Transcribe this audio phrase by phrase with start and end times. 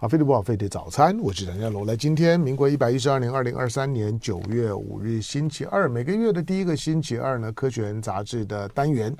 [0.00, 1.84] 啊，飞碟不枉飞碟早餐，我是陈家龙。
[1.84, 9.14] 来，今天民国一百一十二年二零二三年九月五日星期二，每个月的第一个星期二呢，科学人杂志的单元。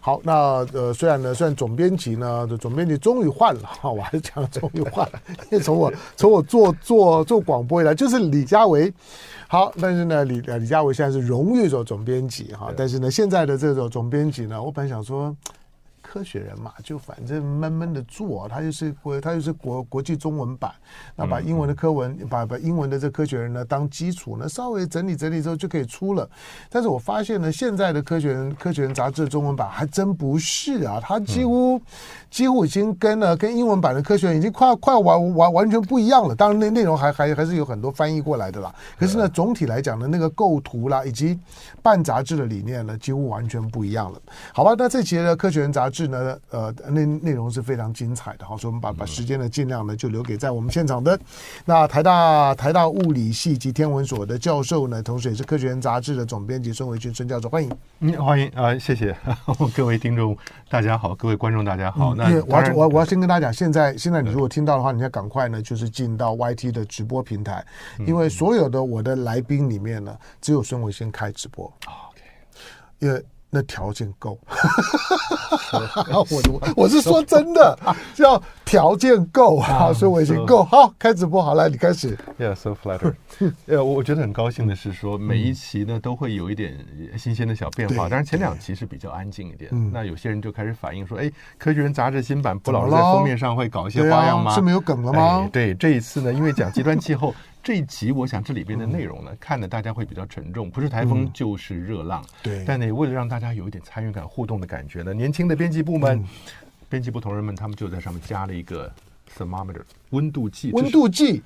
[0.00, 5.22] 好，那呃，虽然呢，虽然总编辑呢，总编辑终于换了哈， 我还是讲终于换了，
[5.52, 8.92] 因为从我从我做做做广播以来，就是李家维。
[9.46, 15.32] 好，但是呢，李李家维现在是荣誉总总编辑哈，但是呢，现在的这种总编辑呢，我本来想说。
[16.14, 20.70] 科学人嘛，就反正闷闷的做，他就是国，他就是国国际中文版，
[21.16, 26.30] 那把英文的科文，把把英文的这科学人呢当基础呢，稍微整理整理之后就可以出了。
[26.70, 31.82] 但是我发现呢，现在的科学人科学人杂志的中文版还真不是啊，它几乎
[32.30, 36.36] 几乎已经跟了跟英文版的科学人已经快快完完完全不一样了。
[36.36, 38.72] 当然内内容还还还是有很多翻译过来的啦。
[38.96, 41.36] 可是呢，总体来讲呢，那个构图啦，以及
[41.82, 44.22] 办杂志的理念呢，几乎完全不一样了。
[44.52, 46.03] 好吧，那这期的科学人杂志。
[46.08, 51.18] 呢，呃，内内容是非常精彩的，好，所以我们把把时间呢尽量呢就留给在我们现场的。
[51.64, 57.70] 那台大台大物理系及天文所的教授呢，同时也是科学人杂志的总编辑孙维军孙教授，欢迎，
[58.00, 59.16] 嗯，欢迎啊，谢谢。
[59.74, 60.36] 各位听众
[60.68, 62.14] 大家好，各位观众大家好。
[62.14, 67.64] 嗯、那我要我我要先跟大家讲，现在现在你如果听到的话，你要赶快呢就是进到 YT 的直播平台，
[68.06, 72.20] 因为所有的我的来宾里面呢，只有孙维先开直播，OK，
[72.98, 73.24] 因为。
[73.54, 74.36] 那条件够，
[76.28, 77.78] 我我是说真的，
[78.12, 82.18] 叫条件够啊，所以我已经够好开直播好了，你开始。
[82.36, 83.14] Yeah, so flattered.
[83.66, 86.76] 呃，我觉得很高兴的是说，每一期呢都会有一点
[87.16, 88.08] 新鲜的小变化。
[88.08, 94.52] 当然前两期是比较安静一点，那有些人就开始反映说，哎，科学人杂志新版不老是在封面上会搞一些花样吗？
[94.52, 95.48] 是没有梗了吗？
[95.52, 97.32] 对，这一次呢，因为讲极端气候。
[97.64, 102.22] 这一集，我想这里边的内容呢，嗯、看的大家会比较沉重，不是台风就是热浪。
[102.22, 106.28] 嗯、对，但呢，为了让大家有一点参与感、互动的感觉呢，年轻的编辑部们、嗯、
[106.90, 108.92] 编辑部同仁们，他们就在上面加了一个
[109.34, 110.72] thermometer 温度计。
[110.72, 111.42] 温度计。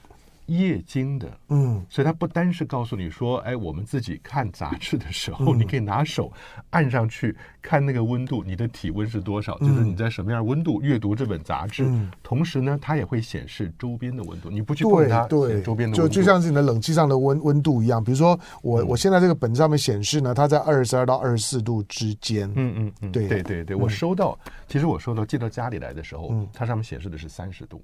[0.48, 6.32] 液晶的，嗯，所以它不单是告诉你说，哎，我们自己看杂志的时候，你可以拿手
[6.70, 11.88] 按上去看那个温度，你的体温是多少，就是你在什么样温度阅读这本杂志。
[12.22, 16.14] 同时呢，它也会显示周边的温度，你不去碰它，对，周边的温度。
[16.14, 18.03] 就就像是你的冷气上的温温度一样。
[18.03, 22.50] 比如说我我现在这个本子上面显示呢，它在二十二到二十四度之间。
[22.56, 23.28] 嗯嗯嗯，对。
[23.28, 27.82] 对对对，我收到，其实我收到寄到家里来的时候，它上面显示的是三十度。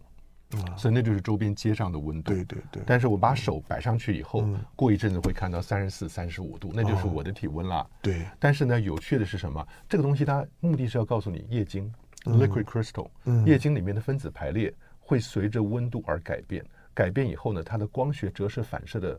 [0.76, 2.32] 所以那就是周边街上的温度。
[2.32, 2.82] 对对对。
[2.86, 4.44] 但是我把手摆上去以后，
[4.76, 7.84] 过一阵子会看到三十四、三十五度，那就是我的体温了。
[8.00, 8.24] 对。
[8.38, 9.66] 但是呢，有趣的是什么？
[9.88, 11.92] 这个东西它目的是要告诉你液晶
[12.24, 13.08] （liquid crystal），
[13.44, 16.64] 液晶里面的分子排列会随着温度而改变。
[16.92, 19.18] 改变以后呢，它的光学折射反射的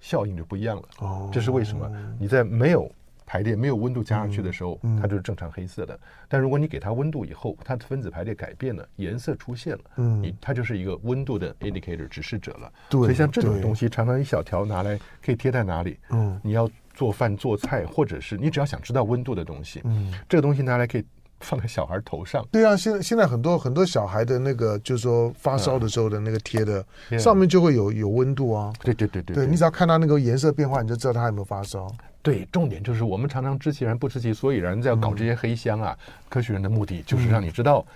[0.00, 0.88] 效应就不一样了。
[0.98, 1.30] 哦。
[1.32, 1.90] 这是为什么？
[2.18, 2.90] 你在没有
[3.26, 5.94] 排列没有温度加上去的时候，嗯、它就是正常黑色的。
[5.94, 5.98] 嗯、
[6.28, 12.72] 但如果你给它温度以后，它的分子排列改变了，颜色出现了，嗯，你它就是一个温度的 indicator 指示者了。
[12.88, 15.98] 对，所以像这种东西，常常一小条拿来可以贴在哪里？
[16.10, 21.04] 嗯，你要做饭做菜，或者是你只要想知道温度的东西，嗯，这个东西拿来可以
[21.40, 22.46] 放在小孩头上。
[22.52, 28.72] 对啊，现在现在很多很多小孩的那个，就是说发烧的时候的那个贴的，嗯、上面就会有有温度啊。
[28.82, 31.90] 对对对对，对，你只要看到那个颜色变化，你就知道他有没有发烧。
[32.24, 35.94] 对，重点就是我们常常知其然不知其所以然，在要搞这些黑箱啊。
[36.06, 37.86] 嗯、科学人的目的就是让你知道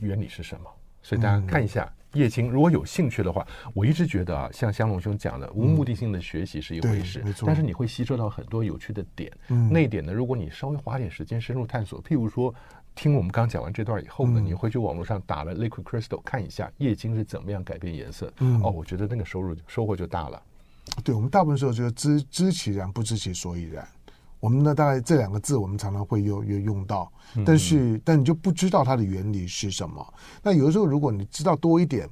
[0.00, 0.66] 原理是什么。
[0.66, 9.32] 嗯、所以大家看一下叶青，如果有兴趣的话，我一直觉得啊，像香龙兄讲的，无目的性的学习是一回事，嗯、但是你会吸收到很多有趣的点。
[9.48, 12.54] 嗯、那一点呢，如果你稍微花点时间深入探索，譬如说
[12.94, 18.30] 听我们刚讲完这段以后呢，嗯、你会去网络上打了 liquid crystal 看一下液晶是怎么样改变颜色。
[18.40, 20.42] 嗯、哦，我觉得那个收入收获就大了。
[21.04, 23.86] 对，我们大部分时候就是知知其然，不知其所以然。
[24.40, 27.12] 我们呢，大概这两个字，我们常常会用用用到，
[27.46, 30.14] 但是但你就不知道它的原理是什么。
[30.42, 32.08] 那有的时候，如果你知道多一点。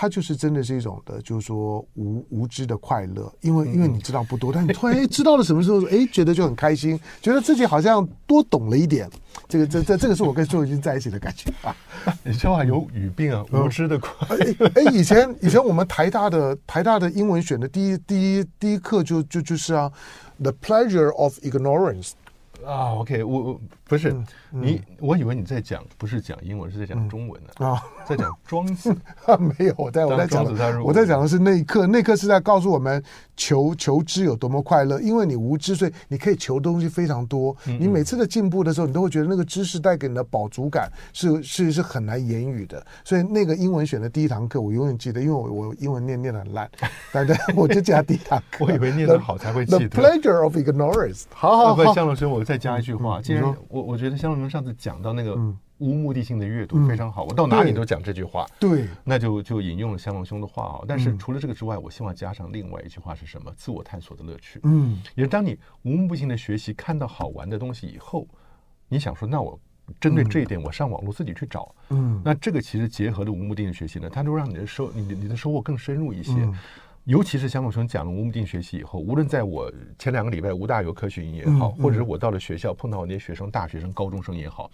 [0.00, 9.10] 它就是真的是一种的，就是说无无知的快乐，因为因为你知道不多，但你突然哎知道了什么时候，哎觉得就很开心，觉得自己好像多懂了一点。
[9.48, 11.74] 这个这这这个是我跟周雨君在一起的感觉啊。
[12.22, 14.70] 你说话有语病啊，无知的快乐。
[14.76, 19.90] 哎，以前以前我们台大的台大的英文选的第一第一第一课就就就是啊
[20.40, 22.12] ，The pleasure of ignorance。
[22.66, 24.14] 啊，OK，我我不是
[24.50, 28.94] 你，我以为你在讲不是讲英文，是在讲中文呢啊， 在讲庄子
[29.26, 30.44] 啊，没有，我在我在讲，
[30.82, 33.02] 我在讲的是那一刻，那一刻是在告诉我们
[33.36, 37.56] 求求知有多么快乐，因为你无知，所以你可以求东西非常多。
[37.64, 42.84] 你每次的进步的时候，你都会觉得那个知识带给你的饱足感是是是很难言语的。
[43.04, 46.68] 所以那个英文选的第一堂课，我永远记得，因为我我英文念念的很烂，
[47.12, 48.64] 对对，我就记得第一堂课。
[48.66, 49.88] 我以为念得好才会记得。
[49.88, 51.22] The pleasure of ignorance。
[51.30, 52.44] 好好好，向老师我。
[52.48, 55.36] 再加一句话，既然我我觉得像我们上次讲到那个
[55.76, 58.46] 无目的性的阅读非常好，我到哪里都讲这句话。
[58.58, 60.80] 对，那就就引用了香龙兄的话啊。
[60.88, 63.52] 但是除了这个之外，我希望加上另外一句话是什么？
[63.54, 64.60] 自我探索的乐趣。
[64.62, 68.26] 嗯，也是当你无目的性的学习，看到好玩的东西以后，
[68.88, 69.60] 你想说，那我
[70.00, 71.74] 针对这一点，我上网络自己去找。
[71.90, 76.32] 嗯，那这个其实结合了无目的性学习呢，它都让你的收你的你的收获更深入一些。
[77.08, 84.70] 尤其是香龙兄讲了无目的学习以后，无论在我前两个礼拜无大有科学营也好，或者是我到了学校碰到那些学生、大学生、高中生也好，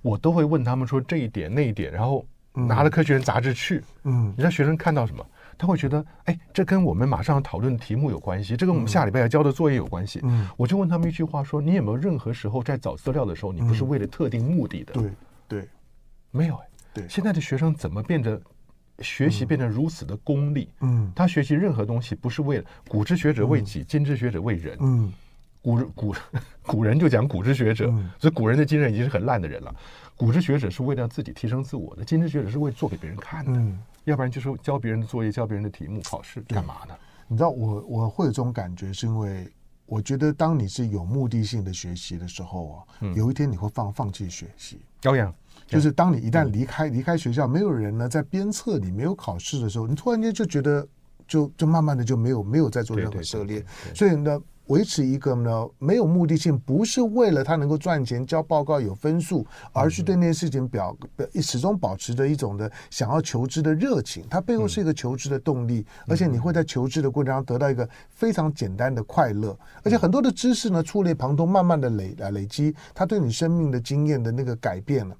[0.00, 5.26] 我都会问他们说这一点那一点，然后拿了科学人杂志去，嗯，你让学生看到什么？
[5.58, 10.20] 他会觉得，哎，这跟我们马上要讨论的题目有关系，这跟我们下礼拜要交的作业有关系。
[10.22, 14.92] 嗯，我就问他们一句话说：你有没有任何时候在找资料的时候，你不是为了特定目的的？
[14.92, 15.10] 对
[15.48, 15.68] 对，
[16.30, 16.66] 没有哎。
[16.94, 18.40] 对，现在的学生怎么变得？
[19.00, 25.12] 学习变得如此的功利，嗯，他学习任何东西不是为了古之学者为己，今之学者为人，嗯，
[25.62, 26.14] 古古
[26.62, 27.86] 古人就讲古之学者，
[28.18, 29.74] 所以古人的精神已经是很烂的人了。
[30.16, 33.78] 古之学者是为了自己提升自我的，今之学者是为了做给别人看的，嗯。
[34.04, 36.94] 要不然就是教别人的作业、教别人的题目、考试干嘛呢？
[37.26, 39.48] 你知道我我会有这种感觉，是因为
[39.86, 42.84] 我觉得当你是有目的性的学习的时候啊，
[43.14, 45.32] 有一天你会放放弃学习，高阳。
[45.66, 50.86] 就是当你一旦离开离开学校，没有人呢在鞭策你，没有考试的时候，你突然间就觉得，
[51.26, 53.64] 就就慢慢的就没有没有在做任何涉猎，
[53.94, 75.16] 所以呢，维持一个呢没有目的性，不是为了他能够赚钱、交报告有分数，而是对那些事情表表始终保持着一种的想要求知的热情，它背后是一个求知的动力，而且你会在求知的过程中得到一个非常简单的快乐，而且很多的知识呢触类旁通，慢慢的累啊累积，它对你生命的经验的那个改变了。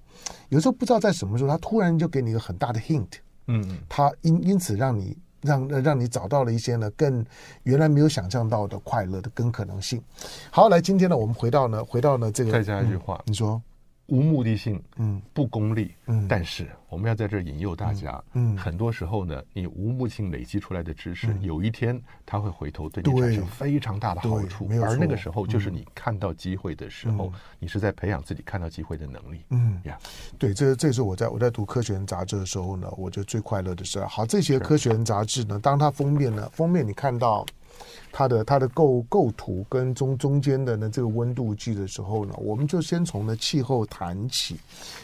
[0.49, 3.08] 有时候不知道在什么时候，他突然就给你一个很大的 hint，
[3.49, 7.25] 嗯，他因因此让你让让你找到了一些呢更
[7.64, 10.02] 原来没有想象到的快乐的跟可能性。
[10.50, 13.61] 好，来今天呢，我们回到呢回到呢这个，再加一句话，嗯，你说。
[14.06, 29.80] 无目的性，嗯，不功利，嗯，但是我们要在这儿引诱大家，嗯，很多时候呢，你无目的性累积出来的知识，有一天它会回头对你产生非常大的好处，而那个时候就是你看到机会的时候，你是在培养自己看到机会的能力，嗯。
[29.84, 29.98] 呀，
[30.38, 34.04] 对，这这是我在我在读《科学人》杂志的时候呢，我觉得最快乐的事。
[34.04, 37.46] 好，这些《科学人》杂志呢，当它封面呢，封面你看到。
[38.12, 44.56] 它的它的构构图跟中中间的呢这个温度计的时候呢，我们就先从呢气候谈起，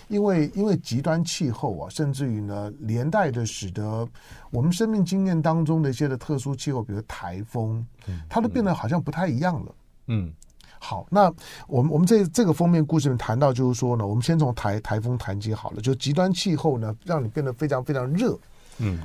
[0.09, 4.09] 因为因为极端气候啊，甚至于呢连带的使得
[4.51, 7.85] 我们生命经验当中的一些的特殊气候，比如台风，
[8.29, 9.75] 它都变得好像不太一样了。
[10.07, 10.33] 嗯，
[10.79, 11.33] 好，那
[11.67, 18.39] 我们我们这这个封面故事里面谈到就是说呢，我们先从台台风谈起好了，就极端气候呢让你变得非常非常热。
[18.79, 19.01] 嗯，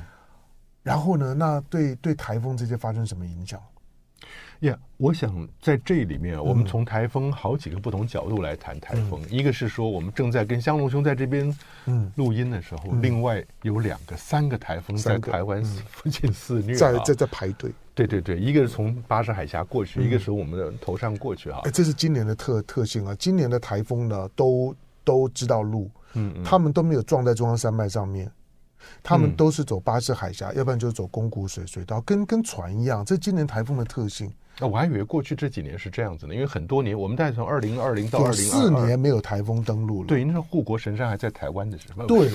[0.86, 3.60] 然后呢，那对对台风这些发生什么影响？
[4.60, 9.20] 呀，yeah, 我想在这里面，我们从台风好几个不同角度来谈台风。
[9.20, 11.52] 嗯、一个是说，我们正在跟香龙兄在这边
[12.14, 17.72] 录音的时候，嗯、另外有两个、三个台风在台湾附近肆虐，在在在排队。
[17.92, 21.62] 对对对，一个是从巴士海峡过去，嗯、一个是我们的头上过去哈。
[21.64, 23.14] 哎，这是今年的特特性啊！
[23.18, 28.30] 今年的台风呢，都都知道路，嗯，嗯，他们都没有撞在中央山脉上面。
[29.02, 33.04] 他们都是走巴士海峡，嗯、要不然就是走宫古水水道，跟跟船一样。
[33.04, 34.32] 这今年台风的特性。
[34.58, 40.06] 那、啊、我还以为过去这几年是这样子呢，因为很多年我们大概从二零二零到二零四年没有台风登陆了。
[40.06, 42.06] 对，那时候护国神山还在台湾的时候。
[42.06, 42.30] 对，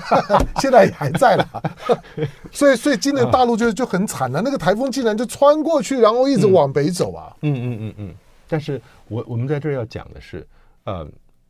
[0.60, 1.62] 现在也还在了。
[2.50, 7.36] 所以，所以今年大陆就就很惨了，那个台风竟然就穿过去，然后一直往北走啊。
[7.42, 8.14] 嗯嗯嗯嗯。
[8.48, 10.46] 但是我我们在这儿要讲的是，
[10.84, 11.06] 呃。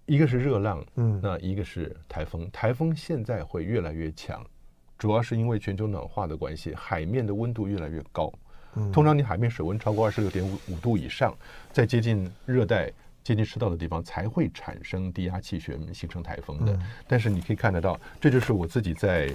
[0.08, 2.48] 一个是热浪，嗯，那一个是台风。
[2.52, 4.40] 台风现在会越来越强，
[4.98, 8.32] 主要是因为全球暖化的关系，海面的温度越来越高。
[8.74, 11.34] 嗯，通常你海面水温超过二十六点五五度以上，
[11.72, 16.72] 在接近热带、接近赤道的地方才会产生低压气旋，形成台风的。
[16.72, 19.32] 嗯，但是你可以看得到，这就是我自己在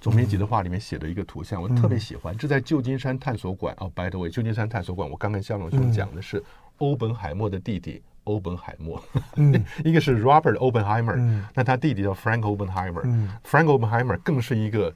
[0.00, 2.36] 总编辑的话里面写的一个图像，我特别喜欢。
[2.36, 6.42] 这在旧金山探索馆哦，by the way，旧金山探索馆，我刚跟肖龙兄讲的是
[6.78, 8.02] 欧本海默的弟弟。
[8.24, 9.02] 欧本海默，
[9.36, 14.94] 嗯、 一个是 Robert Oppenheimer，嗯、那他弟弟叫 Frank Oppenheimer，嗯、Frank Oppenheimer 更是一个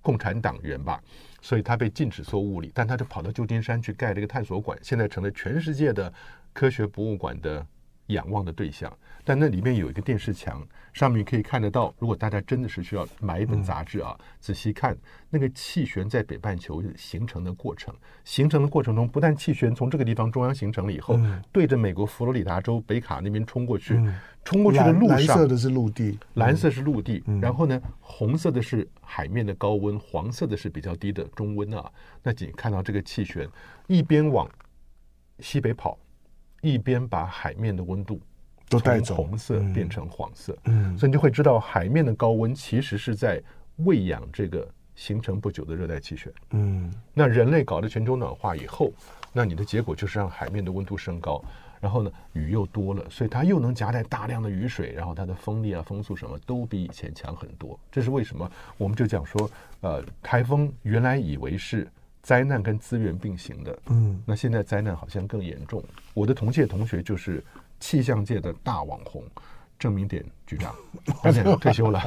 [0.00, 1.00] 共产党员吧，
[1.40, 6.12] 所以他被禁止做物理，但他就跑到旧金山去盖了一个探索馆，现在成了全世界的
[6.52, 7.64] 科学博物馆的
[8.06, 8.92] 仰望的对象。
[9.24, 11.94] 但那里面有一个电视墙，上面可以看得到。
[11.98, 14.96] 如果大家真的是需要买一本杂志啊，嗯、仔细看
[15.30, 17.94] 那个气旋在北半球形成的过程。
[18.24, 24.12] 形成的过程中，不但气旋从这个地方中央形成了以后，嗯、对着美国佛罗里达州北卡那边冲过去，嗯、
[24.44, 27.22] 冲过去的路上，蓝色的是陆地，蓝色是陆地。
[27.26, 31.88] 嗯、然后呢，红色的是海面的高温，黄色的是比较低的中温啊。
[32.24, 33.48] 那仅看到这个气旋
[33.86, 34.50] 一边往
[35.38, 35.96] 西北跑。
[36.62, 38.18] 一边把海面的温度
[38.70, 43.42] 都带走，红色变成黄色，嗯，所以你就会知道海面的高温其实是在
[43.78, 46.32] 喂养这个形成不久的热带气旋。
[46.52, 48.90] 嗯，那人类搞的全球暖化以后，
[49.32, 51.42] 那你的结果就是让海面的温度升高，
[51.80, 57.78] 然后呢，雨又多了，所以它又能夹带大量的雨水，然后它的风力啊、风速什么都比以前强很多。
[57.90, 58.50] 这是为什么？
[58.78, 59.50] 我们就讲说，
[59.80, 61.90] 呃，台风原来以为是
[62.22, 65.82] 灾难跟资源并行的，嗯，那现在灾难好像更严重。
[66.14, 67.42] 我的同届同学就是。
[67.84, 69.24] 气象界的大网红
[69.76, 70.72] 郑明典局长，
[71.24, 72.00] 而且退休了。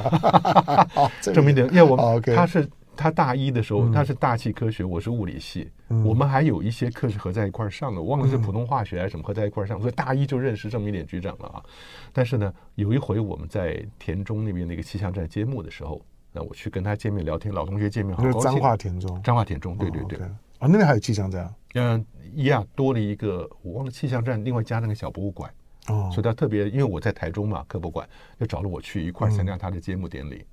[1.20, 5.70] 郑明典，因为我们他是他大一的时候，他是大气科学，我是物理系，
[6.02, 11.62] 我们还有一些课是合在一块儿上的，我忘了是普通化学还是什么合在一块儿上，所以大一就认识郑明典局长了啊。
[12.10, 16.00] 但是呢，有一回我们在田中那边那个气象站揭幕的时候，
[16.36, 18.40] 那我去跟他见面聊天，老同学见面，好高兴。
[18.42, 20.18] 彰化田中，彰化田中，对对对。
[20.18, 21.50] 啊，那边还有气象站？
[21.76, 25.50] 嗯，一样多了一个，我忘了气象站，另外加那个小博物馆。
[25.88, 28.06] 哦，所以他特别，因为我在台中嘛，科博馆
[28.38, 30.44] 就找了我去一块参加他的揭幕典礼，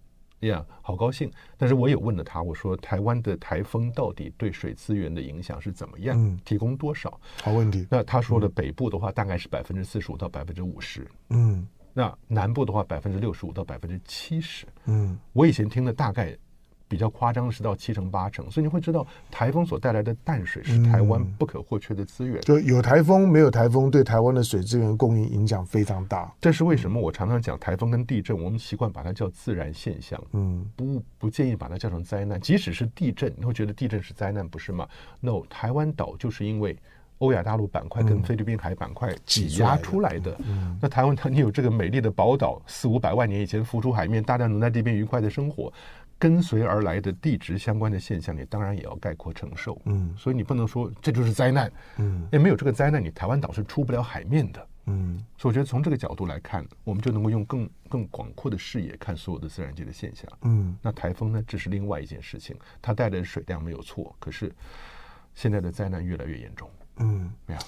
[0.48, 1.30] 呀、嗯，yeah, 好高兴。
[1.58, 6.16] 但是我也问了他，我说台湾的台风到底对水资源的影响是怎么样？
[6.18, 7.20] 嗯，提供多少？
[7.42, 7.86] 好问题。
[7.90, 11.06] 那他说的北部的话，大概是百分之四十五到百分之五十。
[11.30, 14.66] 嗯，那南部的话，百分之六十五到百分之七十。
[14.86, 16.36] 嗯，我以前听的大概。
[16.86, 22.40] 比较夸张的是到七成八成，所以你会知道台风所带来的淡水是台湾不可或缺的资源。
[22.42, 26.32] 就有台风没有台风，对台湾的水资源供应影响非常大。
[26.40, 27.02] 这是为什么？
[27.02, 32.40] 我常常讲台风跟地震，我们习惯把它叫自然现象，嗯，不不建议把它叫成灾难。
[32.40, 34.88] 即使是地震，你会觉得地震是灾难，不是吗
[35.20, 36.78] ？No，台湾岛就是因为
[37.24, 40.38] 欧亚大陆板块跟菲律宾海板块挤压出来的。
[40.46, 45.72] 嗯，那台湾它你有这个美丽的宝岛，四五百万年以前浮出海面，大家能在这边愉快的生活。
[46.20, 49.82] 跟随而来的地质相关的现象，你当然也要概括承受。
[49.86, 51.70] 嗯，所以你不能说这就是灾难。
[51.98, 54.68] 嗯，也没有这个灾难，你台湾岛是出不了海面的。
[54.86, 60.26] 嗯，所以我觉得从这个角度来看，我们就能够用更更广阔的视野看所有的自然界的现象。
[60.44, 64.50] 嗯，那台风呢，这是另外一件事情，它带来的水量没有错，可是
[65.36, 66.70] 现在的灾难越来越严重。
[66.98, 67.60] 嗯，没有。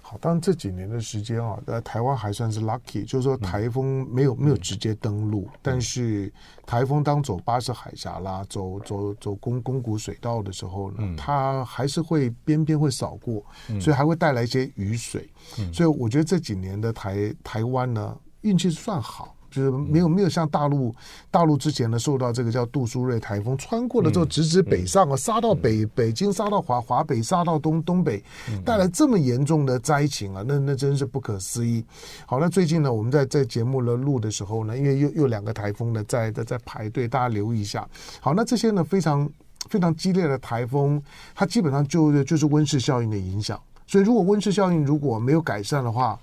[0.00, 6.30] 好，当然这几年的时间啊，呃，台湾还算是 lucky，就是说台风没有没有直接登陆，但是
[6.66, 13.42] 台风当走巴士海峡啦，走走走公公古水道的时候呢，它还是会边边会扫过，
[13.80, 15.30] 所以还会带来一些雨水，
[15.72, 19.34] 所以我觉得这几年的台台湾呢，运气算好。
[19.52, 20.94] 就是没有没有像大陆
[21.30, 28.24] 大陆之前呢，受到这个叫杜苏芮台风穿过了之后，直直北上啊，杀到北北京，杀到华华北，杀到东东北，
[28.64, 31.84] 带来这么严重的灾情啊，那那真是不可思议。
[32.26, 37.86] 好，那最近呢，我们在在节目呢录的时候呢，因为又又两个台风呢在在在排队，大家留意一下。
[38.20, 39.30] 好，那这些呢非常
[39.68, 41.02] 非常激烈的台风，
[41.34, 43.60] 它基本上就就是温室效应的影响。
[43.86, 46.18] 所以如果温室效应如果没有改善的话，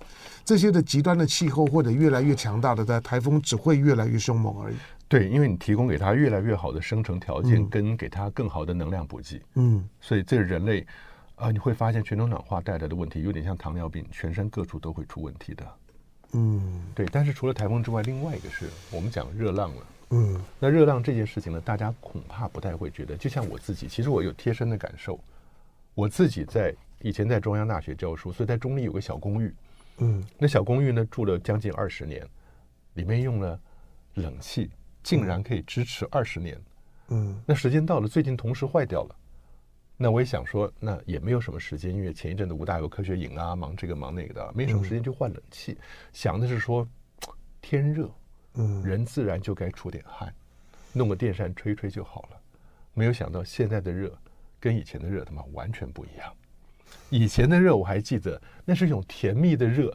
[0.49, 4.75] 这些的极端的气候或者越来越强大的在台风只会越来越凶猛而已。
[5.07, 9.39] 对，因为你提供给他越来越好的生成条件，跟给他更好的能量补给。
[9.53, 10.81] 嗯，所以这个人类
[11.35, 15.67] 啊、呃，你会发现全球暖化带来的问题有点像糖尿病，全身各处都会出问题的。
[16.31, 17.05] 嗯，对。
[17.11, 19.81] 但是除了台风之外，另外一个是我们讲热浪了。
[20.09, 23.15] 嗯，那热浪这件事情呢，大家恐怕不太会觉得。
[23.15, 25.19] 就像我自己，其实我有贴身的感受。
[25.93, 29.53] 我自己在以前在中央大学教书，所以在中立有个小公寓。
[29.99, 32.25] 嗯，那小公寓呢，住了将近二十年，
[32.93, 33.59] 里面用了
[34.15, 34.71] 冷气，
[35.03, 36.59] 竟然可以支持二十年。
[37.09, 39.15] 嗯，那时间到了，最近同时坏掉了。
[39.97, 45.73] 那我也想说，那也没有什么时间，因为前一阵子吴大有科学营啊，忙这个忙那个的，没什么时间去换冷气。
[45.73, 46.87] 嗯、想的是说，
[47.61, 48.09] 天热，
[48.53, 50.33] 嗯，人自然就该出点汗，
[50.93, 52.41] 弄个电扇吹吹就好了。
[52.93, 54.17] 没有想到现在的热
[54.59, 56.33] 跟以前的热他妈完全不一样。
[57.09, 59.91] 以前的热我还记得，那是一种甜蜜的热。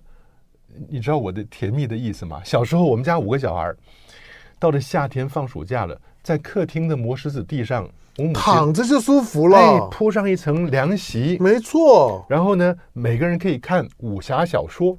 [0.89, 2.41] 你知道我的甜蜜的意思吗？
[2.45, 3.73] 小时候我们家五个小孩，
[4.59, 12.27] 到了夏天放暑假了，在客厅的磨石子地上，我母躺着就舒服了，铺上一层凉席，没错。
[12.29, 14.99] 然后呢，每个人可以看武侠小说。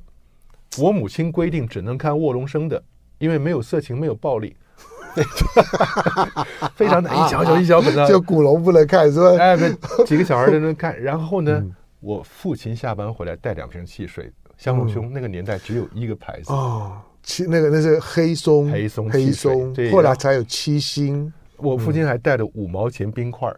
[0.77, 2.81] 我母亲规定只能看卧龙生的，
[3.17, 4.55] 因为没有色情，没有暴力。
[6.75, 9.37] 非常的一小小一小本的，就古龙不能看是吧？
[9.37, 9.57] 哎，
[10.05, 10.97] 几个小孩都能看。
[11.01, 11.51] 然后呢？
[11.61, 11.75] 嗯
[12.05, 21.33] 我父亲下班回来带两瓶汽水，香龙兄那个年代只有一个牌子哦，七那个那是黑松黑松黑松，后来才有七星。
[21.57, 23.51] 我父亲还带了五毛钱冰块，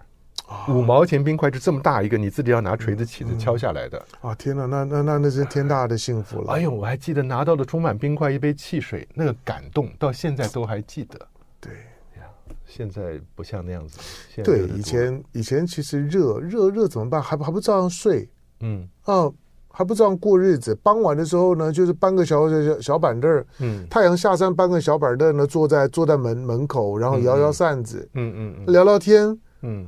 [0.69, 4.01] 五毛钱冰块就这么大一个，你自己要拿锤子起子敲下来的。
[4.21, 6.53] 啊天哪，那那那那是天大的幸福了。
[6.53, 11.19] 哎呦，我还记得拿到了充满冰块一杯汽水，那个感动到现在都还记得。
[11.59, 11.73] 对
[12.15, 12.23] 呀，
[12.65, 13.99] 现在不像那样子。
[14.41, 17.21] 对，以前以前其实热热热怎么办？
[17.21, 18.29] 还不还不照样睡？
[18.61, 19.31] 嗯，啊，
[19.69, 20.73] 还不知道过日子。
[20.83, 29.87] 傍晚的时候呢，就是搬个小小小小板凳，嗯，太阳下山搬个小板凳呢，坐在坐在门门口，然后摇摇扇子，嗯嗯，嗯，聊聊天，嗯，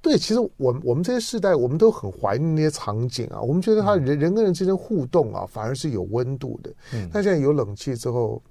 [0.00, 3.40] 对，其实我们我们这些世代，我们都很怀念那些场景啊。
[3.40, 6.70] 我们觉得他人人跟人之间互动啊，反而是有温度的。
[6.94, 8.42] 嗯，但现在有冷气之后。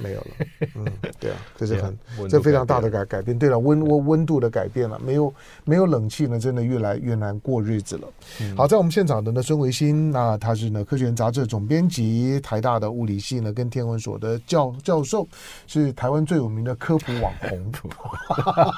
[0.00, 0.26] 没有了，
[0.76, 0.84] 嗯，
[1.18, 1.98] 对啊，这是很
[2.28, 3.38] 这非常大的改改变。
[3.38, 5.32] 对了，温温温度的改变了，没有
[5.64, 8.08] 没有冷气呢，真的越来越难过日子了。
[8.40, 15.26] 嗯、好，在我们现场的呢，孙维新，那他是呢《科学人》杂志总编辑，台大的物理系呢跟天文所的教教授，
[15.66, 17.58] 是台湾最有名的科普网红。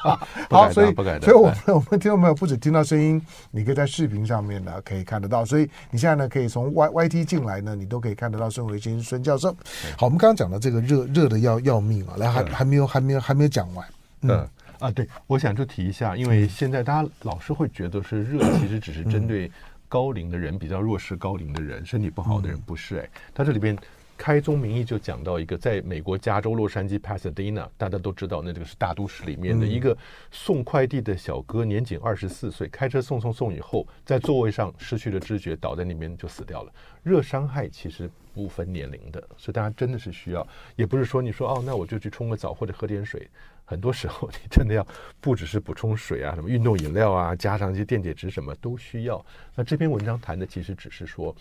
[0.50, 3.20] 好，所以所以我们我们听众朋友不止听到声音，
[3.50, 5.44] 你可以在视频上面呢可以看得到。
[5.44, 9.52] 所以你现在呢可以从 Y Y T 进来呢，你都可以看得到孙维新孙教授。
[9.96, 11.10] 好，我们刚刚讲的这个热。
[11.10, 12.14] 热的要要命啊！
[12.16, 13.88] 来，还还没有还没有还没有讲完。
[14.22, 19.50] 嗯啊，对，我想就提一下，因为现在大家老是会觉得是热，其实只是针对
[19.88, 23.08] 高龄的人，比较弱势高龄的人，身体不好的人不是哎。
[23.34, 23.76] 他这里边
[24.16, 29.96] 开宗明义就讲到一个，在美国加州洛杉矶 Pasadena，大家都知道，那这个是大都市里面的一个
[30.30, 36.72] 送快递的小哥，年仅二十四岁，开车送送送以后，在座位上失去了知觉，倒在那边就死掉了。
[37.02, 38.10] 热伤害其实。
[38.34, 40.46] 不分年龄的，所以大家真的是需要，
[40.76, 43.28] 也不是说你说哦，那我就去冲个澡或者喝点水。
[43.64, 44.84] 很多时候你真的要
[45.20, 49.24] 不只是补充水啊，什么运动饮料啊，加上一些电解质，什么都需要。
[49.54, 51.32] 那这篇文章谈的其实只是说，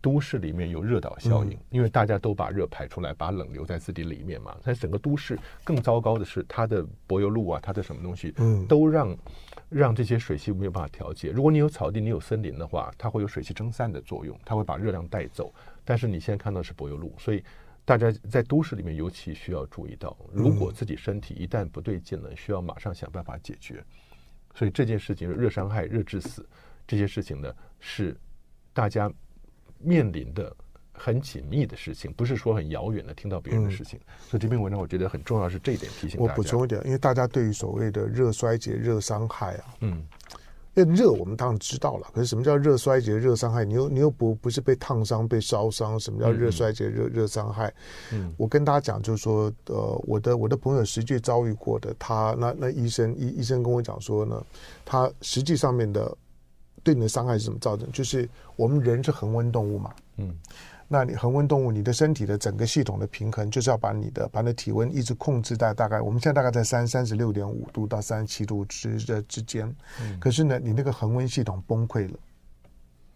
[0.00, 4.56] 都市里面有热岛效应，因为大家都把热排出来，把冷留在自己里面嘛。
[4.62, 9.16] 在整个都市更糟糕的是，它的柏油路啊，它的什么东西，嗯，都让
[9.68, 11.30] 让这些水汽没有办法调节。
[11.30, 15.52] 如果你有草地，你有森林的话，它会有水汽蒸散的作用，它会把热量带走。
[15.84, 17.42] 但是你现在看到是柏油路，所以
[17.84, 23.82] 大家在都市里面尤其需要注意到，如果自己身体一旦不对劲了，需要马上想办法解决。
[24.54, 26.46] 所以这件事情，热伤害、热致死
[26.86, 28.16] 这些事情呢，是
[28.72, 29.10] 大家
[29.78, 30.54] 面临的
[30.92, 33.98] 很紧密的事情，不是说很遥远的听到别人的事情。
[34.28, 36.20] 所以这篇文章我觉得很重要，是这一点提醒。
[36.20, 40.02] 我补充一点，因为大家对于所谓的热衰竭、热伤害啊，嗯。
[40.94, 43.64] 热我们当然知道了，可是什么叫热衰竭、热伤害？
[43.64, 45.98] 你又你又不不是被烫伤、被烧伤？
[45.98, 47.74] 什么叫热衰竭、热热伤害？
[48.12, 54.40] 嗯，我跟大家讲，就是说，呃，我的我的朋友实际遭遇过的，他那那医生医医生跟我讲说呢，
[54.84, 56.16] 他实际上面的
[56.82, 57.90] 对你的伤害是怎么造成？
[57.92, 60.34] 就是我们人是恒温动物嘛，嗯。
[60.90, 69.66] 那你恒温动物，你的身体的整个系统的平衡，就是要把你的把你的体温一直控制在大概我们现在大概在三三十六点五度到三十七度之的之间。
[70.00, 70.18] 嗯。
[70.18, 72.18] 可是呢，你那个恒温系统崩溃了。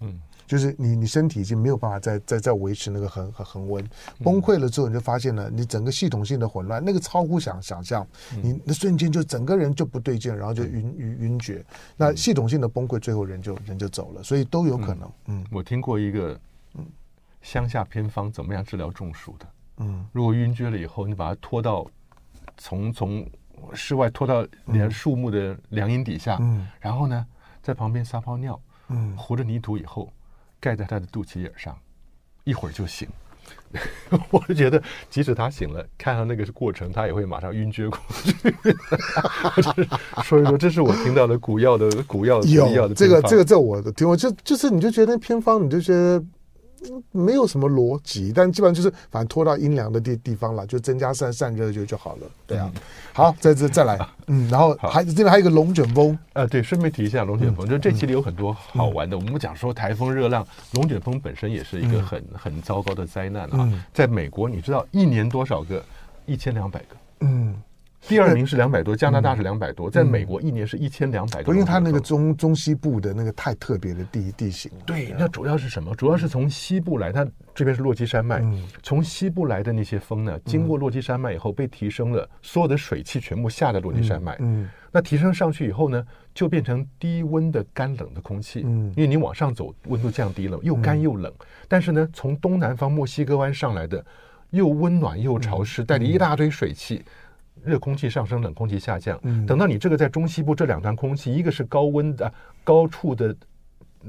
[0.00, 0.20] 嗯。
[0.46, 3.90] 就是你你身体已经没有办法再再再维持那个恒恒恒温，
[4.22, 8.06] 崩溃了之后，你就发现了你整个系统性的混乱，那个超乎想想象，
[8.42, 11.64] 你那瞬间就整个人就不对劲，然后就晕晕晕厥。
[11.96, 15.10] 那系统性的崩溃，最后人就人就走了，所以都有可能。
[15.26, 15.44] 嗯。
[15.50, 16.38] 我听过一个。
[17.42, 19.46] 乡下偏方怎么样治疗中暑的？
[19.78, 21.84] 嗯，如果晕厥了以后，你把它拖到
[22.56, 23.28] 从从
[23.74, 27.26] 室外拖到连树木的凉荫底下，嗯，然后呢，
[27.60, 30.08] 在旁边撒泡尿，嗯，糊着泥土以后
[30.62, 31.76] 盖在他的肚脐眼上，
[32.44, 33.08] 一会儿就醒。
[34.30, 38.32] 我就觉得，即使他醒了，看到那个过程，他也会马上晕厥过去。
[40.24, 46.24] 所以说，这是我听到的古药的古药的药的这个这个这我的听我就就是你就觉得偏方，你就觉得。
[47.10, 52.22] 没有什么逻辑，但基本上就是反正拖到阴凉的地地方了，就增加散散热就就好了。
[52.46, 52.70] 对啊，
[53.12, 59.16] 好，再再再来，嗯，然后还这边还有一个龙卷风，呃，对，顺便提一下龙卷风，就这期里有很多好玩的。
[59.16, 63.68] 我们讲说台风热浪，龙卷风本身也是一个很很糟糕的灾难啊。
[63.92, 65.82] 在美国，你知道一年多少个？
[66.24, 66.96] 一千两百个。
[67.20, 67.54] 嗯。
[68.12, 71.54] 第二名是两百多，加拿大是两百多，在美国一年是一千两百多。
[71.54, 74.70] 因为它那个中中西部的那个太特别的地地形。
[74.84, 75.94] 对，那主要是什么？
[75.94, 78.44] 主要是从西部来，它这边是落基山脉，
[78.82, 84.36] 从西部来的那些风呢，经过落基山脉以后被提升了，所有的水汽全部下在落基山脉。
[84.40, 88.60] 嗯，那提升上去以后呢，就变成低温的干冷的空气。
[88.66, 91.32] 嗯，因为你往上走，温度降低了，又干又冷。
[91.66, 94.04] 但是呢，从东南方墨西哥湾上来的，
[94.50, 97.02] 又温暖又潮湿，带着一大堆水汽。
[97.64, 99.18] 热空气上升，冷空气下降。
[99.46, 102.32] 等到你这个在中西部这两段空气，一个是高温的
[102.64, 103.34] 高处的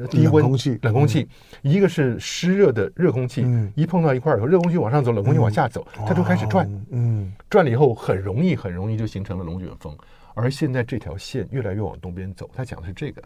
[0.10, 1.28] 低温空气，冷空气；
[1.62, 3.46] 一个是湿热的热空气。
[3.76, 6.68] 一碰到一块儿以后，热空气往上走，冷空气往下走，它就开始转。
[6.90, 9.96] 嗯，转了以后，很容易很容易就形成了龙卷风。
[10.34, 13.22] 而现在这条线越来越往东边走，它讲的是这个，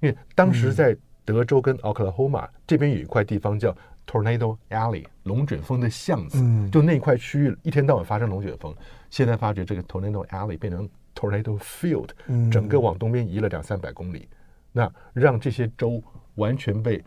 [0.00, 6.38] 因为当时在德州跟奥克拉荷马这边有一块地方叫 Tornado Alley 龙卷风的巷子，
[6.70, 8.74] 就那块区域一天到晚发生龙卷风。
[9.10, 12.08] 现在发觉这个 Tornado Alley 变成 Tornado Field，
[12.50, 14.28] 整个往东边移了两三百公里，
[14.72, 16.02] 那让这些州
[16.34, 17.02] 完全被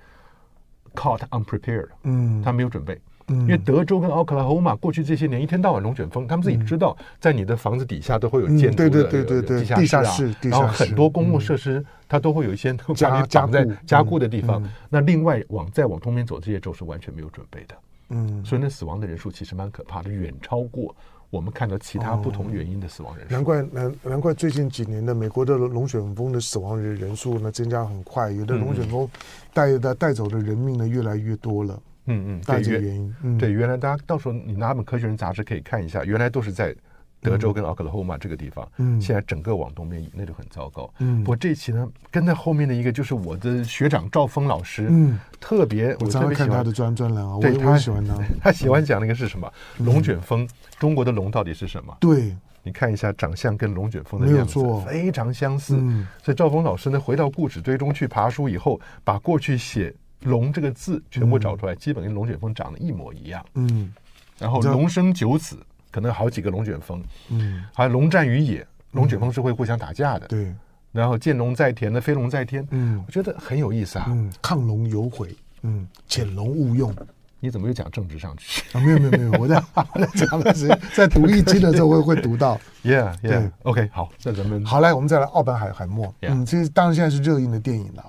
[0.95, 2.99] caught unprepared，嗯，他没有准备。
[3.27, 3.41] 嗯。
[3.41, 13.75] 因为德州跟奥克拉荷马过去这些年一天到晚龙卷风，他们自己知道，在你的房子底下都会有建筑的、地下室啊，然后很多公共设施它都会有一些加加在加固。
[13.85, 14.63] 加固的地方。
[14.63, 14.69] 嗯。
[14.89, 17.75] 那另外往再往东边走，这些州是完全没有准备的，
[18.09, 20.95] 嗯，所以那死亡的人数其实蛮可怕的，远超过
[21.29, 23.33] 我们看到其他不同原因的死亡人数。
[23.33, 29.07] 难怪难难怪最近几年的美国的龙卷风的死亡人人数呢增加很快，有的龙卷风
[29.53, 31.81] 带的带走的人命呢越来越多了。
[32.05, 33.15] 嗯嗯，大这个原因。
[33.21, 36.75] 嗯，对，原来大家到时候你拿本《科学人》杂志可以看一下，原来都是在
[37.21, 40.91] 德州跟奥克拉荷马这个地方，嗯现在整个往东边移，那就很糟糕。
[40.99, 48.17] 嗯不过这一期呢，跟在后面的一个就是我的学长赵峰老师，嗯，特别我特别喜欢他的专专栏啊，我对 他喜欢他。
[48.41, 49.51] 他喜欢讲那个是什么？
[49.77, 50.47] 龙卷风，
[50.79, 51.95] 中国的龙到底是什么？
[51.99, 55.75] 对，你看一下长相跟龙卷风的样子非常相似。
[55.77, 63.45] 嗯所以赵峰老师呢，回到故事堆中去爬书以后，把过去写“龙”这个字全部找出来，基本跟龙卷风长得一模一样。
[63.55, 63.93] 嗯
[64.37, 65.57] 然后龙生九子，
[65.91, 70.27] 可能好几个龙卷风，嗯，还有龙战于野，龙卷风是会互相打架的。
[70.27, 70.53] 对，
[70.91, 74.05] 然后见龙在田的飞龙在天，嗯我觉得很有意思啊。
[74.09, 76.95] 嗯，亢龙有悔，嗯，潜龙勿用。
[77.41, 79.55] 你怎么又讲政治上去啊，没有没有没有，我在
[79.93, 82.59] 我在讲的是在读易经的时候会 会读到。
[82.83, 83.49] Yeah yeah。
[83.63, 86.13] OK，好，那咱们好，来我们再来奥本海海默。
[86.23, 88.03] 嗯，其实当然现在是热映的电影了。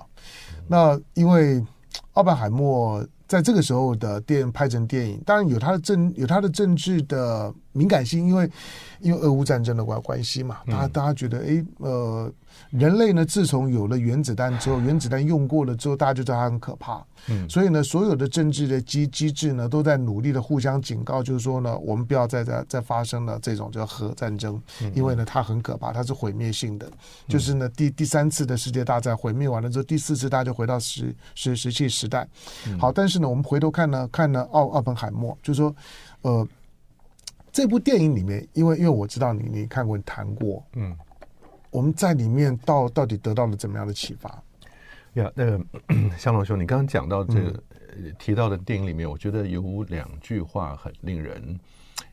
[0.67, 1.65] 那因为
[2.11, 8.51] 奥本海默在这个时候的电影拍成电影，当然有它的政有它的政治的敏感性，因为
[8.99, 12.29] 因为俄乌战争的关关系嘛，大家大家觉得，哎，呃，
[12.69, 17.03] 人类呢，自从有了原子弹之后，原子弹用过了之后，大家就知道它很可怕。
[17.27, 24.59] 嗯所以呢，所有的政治的机机制呢，都在努力的互相警告，就是说呢，我们不要再再再发生了这种叫核战争，
[24.95, 26.89] 因为呢，它很可怕，它是毁灭性的。
[27.27, 32.27] 就是呢，第第三次的世界大战毁灭完了之后，第四次大家就回到石石石器时代。
[32.79, 35.75] 好，但是呢，我们回头看呢，看呢奥奥本海默，就是说，
[36.21, 36.47] 呃，
[37.51, 40.95] 这部电影里面，因为因为我知道你你看过，你谈过，嗯，
[41.71, 44.29] 我们在里面到到底得到了怎么样的启发？
[45.13, 45.59] 呀，那个
[46.17, 47.63] 香龙兄，你刚刚讲到这个、
[48.19, 51.59] 提到的电影里面，我觉得有两句话很令人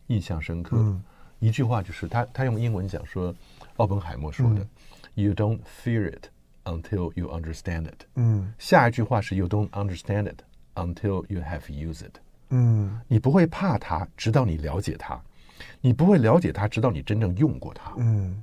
[0.06, 0.76] 印象深刻。
[0.78, 1.02] 嗯
[1.40, 3.32] 一句话就是他他用英文讲说，
[3.76, 4.66] 奥本海默说的、
[5.14, 6.24] “You don't fear it
[6.64, 8.00] until you understand it”。
[8.16, 10.40] 嗯下一句话是 “You don't understand it
[10.74, 12.16] until you have used it”。
[12.50, 15.20] 嗯你不会怕它，直到你了解它；
[15.80, 17.92] 你不会了解它，直到你真正用过它。
[17.98, 18.42] 嗯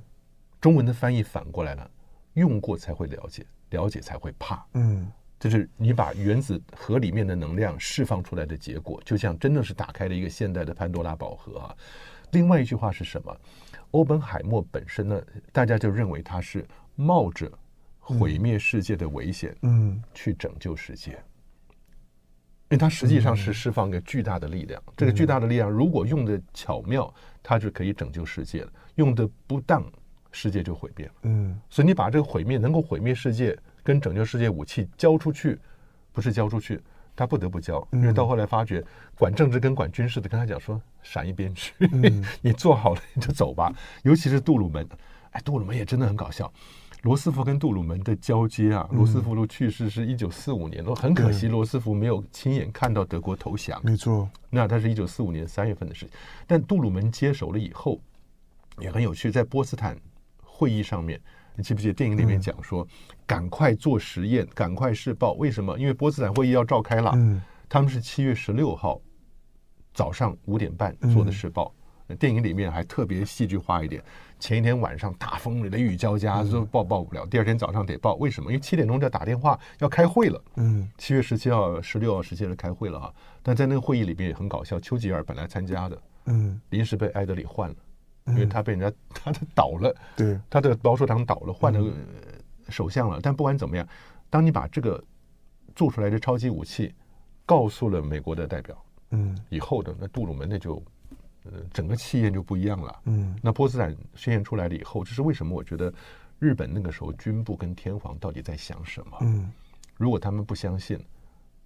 [0.66, 1.88] 中文的翻译反过来了，
[2.34, 4.66] 用过才会了解，了解才会怕。
[4.74, 11.76] 嗯就是你把原子核里面的能量释放出来的结果，就像真的是打开了一个现代的潘多拉宝盒啊。
[12.32, 13.40] 另外一句话是什么？
[13.92, 17.48] 欧本海默本身呢，大家就认为他是冒着
[18.00, 24.82] 毁灭世界的危险嗯去拯救世界，因为他实际上是释放一个巨大的力量。
[24.96, 29.84] 这个巨大的力量如果用的巧妙，它就可以拯救世界了；用的不当，
[30.36, 31.12] 世界就毁灭了。
[31.22, 35.58] 嗯所以你把这个毁灭能够毁灭世界跟拯救世界武器交出去，
[36.12, 36.78] 不是交出去，
[37.16, 38.84] 他不得不交，因为到后来发觉
[39.18, 41.72] 管政治跟管军事的跟他讲说闪一边去，
[42.42, 43.72] 你做好了你就走吧。
[44.02, 44.86] 尤其是杜鲁门，
[45.30, 46.52] 哎，杜鲁门也真的很搞笑。
[47.02, 53.80] 罗斯福跟杜鲁门的交接啊，罗斯福都去世是一九四五年，都很可惜，罗斯福没有亲眼看到德国投降。
[53.84, 56.10] 没错，那他是一九四五年三月份的事情，
[56.48, 58.00] 但杜鲁门接手了以后，
[58.80, 59.96] 也很有趣，在波茨坦
[60.56, 61.20] 会议上面，
[61.54, 62.86] 你记不记得电影里面讲说，
[63.26, 65.32] 赶快做实验，赶快试爆？
[65.32, 65.78] 为什么？
[65.78, 69.00] 因为波茨坦会议要召开了，嗯他们是七月十六号
[69.92, 71.72] 早上五点半做的试爆。
[72.20, 74.00] 电影里面还特别戏剧化一点，
[74.38, 78.14] 前一天晚上大风雷雨交加，说报报不了，第二天早上得报。
[78.14, 78.48] 为什么？
[78.52, 80.40] 因为七点钟就要打电话要开会了。
[80.54, 83.12] 嗯七月十七号、十六号、十七号开会了啊！
[83.42, 87.76] 但在那个会议里面也很搞笑，丘吉尔本来参加的，嗯，临时被埃德里换了，
[88.28, 93.20] 因为他被人家 他的倒了，对，他的保守党倒了，换了呃首相了。
[93.22, 93.86] 但不管怎么样，
[94.28, 95.02] 当你把这个
[95.74, 96.94] 做出来的超级武器
[97.44, 98.76] 告诉了美国的代表
[99.10, 100.82] 嗯以后的，那杜鲁门那就
[101.44, 103.00] 呃整个气焰就不一样了。
[103.04, 105.54] 嗯那波茨坦宣言出来了以后，这是为什么？
[105.54, 105.92] 我觉得
[106.38, 109.16] 日本那个时候军部跟天皇到底在想什么？
[109.20, 109.52] 嗯
[109.96, 110.98] 如果他们不相信，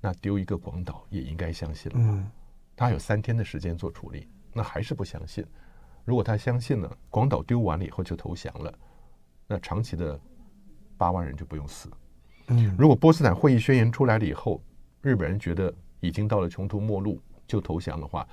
[0.00, 2.04] 那丢一个广岛也应该相信了吧。
[2.12, 2.30] 嗯
[2.76, 5.44] 他有三天的时间做处理，那还是不相信。
[6.10, 8.74] 如果他相信了，广岛丢完了以后就投降了，
[9.46, 10.18] 那长崎的
[10.96, 11.88] 八万人就不用死。
[12.48, 14.60] 嗯如果波茨坦会议宣言出来了以后，
[15.02, 18.26] 日本人觉得已经到了穷途末路就投降的话，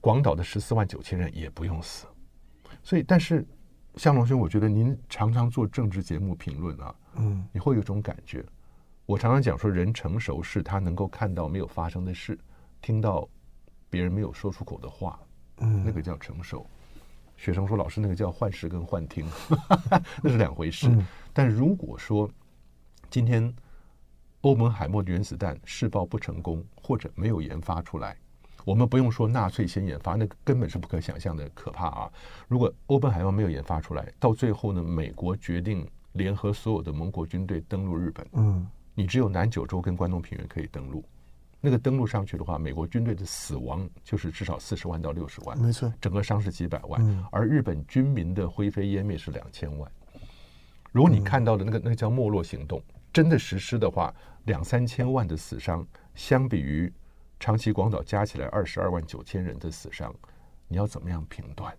[0.00, 2.06] 广岛的十四万九千人也不用死。
[2.82, 3.46] 所以，但是
[3.94, 8.44] 向龙兄，我觉得您常常做政治节目评论啊，嗯你会有种感觉，
[9.06, 12.36] 我常常讲说，人成熟是他能够看到没有发生的事，
[12.80, 13.28] 听到
[13.88, 15.20] 别人没有说出口的话，
[15.58, 16.66] 嗯，那个叫成熟。
[17.42, 19.26] 学生说：“老师，那个叫幻视跟幻听，
[20.22, 20.86] 那是两回事。
[20.88, 22.30] 嗯、但如果说
[23.10, 23.52] 今天
[24.42, 28.16] 欧盟海默原子弹试爆不成功，或者没有研发出来，
[28.64, 32.12] 我们不用说纳粹先研发，那根本是不可想象的可怕啊！
[32.46, 41.04] 如果欧本海默没有研发出来，到最后呢，美国决定联合所有的盟国军队登陆日本，嗯，你只有南九州跟关东平原可以登陆。”
[41.64, 49.90] 那个登陆上去的话，美国军队的死亡就是至少四十万到六十万，没错，整个伤是几百万，嗯、而日本军民的灰飞烟灭是两千万。
[50.90, 54.12] 如果你看到的那个那个叫没落行动真的实施的话，
[54.46, 56.92] 两三千万的死伤，相比于
[57.38, 60.12] 长崎、广岛加起来二十二万九千人的死伤，
[60.66, 61.72] 你要怎么样评断？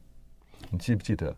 [0.69, 1.35] 你记不记得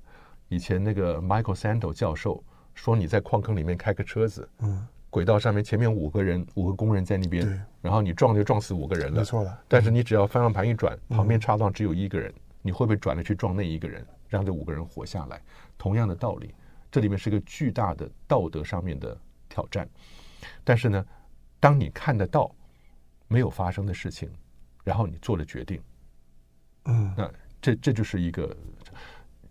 [0.49, 2.43] 以前那个 Michael Sando 教授
[2.75, 4.87] 说，你在矿坑里面开个车子，嗯。
[5.15, 9.63] 轨道上面前面五个人，五个工人在那边，对然后你撞就撞死五个人了，没错了。
[9.65, 15.41] 但是你只要方向盘一转，嗯、旁边插档只有一个人，你会不会转了去撞那一个人，让这五个人活下来？
[15.77, 16.53] 同样的道理，
[16.91, 19.87] 这里面是个巨大的道德上面的挑战。
[20.65, 21.05] 但是呢，
[21.61, 22.53] 当你看得到
[23.29, 24.29] 没有发生的事情，
[24.83, 25.81] 然后你做了决定，
[26.87, 28.53] 嗯，那这这就是一个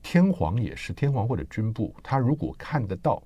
[0.03, 3.23] 天皇也是天皇或者军部，他如果看得到。